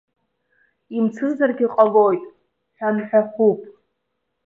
Имцызаргьы 0.97 1.67
ҟалоит, 1.75 2.23
ҳәанҳәахуп. 2.75 3.61